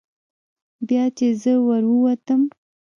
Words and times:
بیا 0.87 1.03
چې 1.17 1.27
زه 1.41 1.53
ور 1.67 1.83
ووتم. 1.89 2.41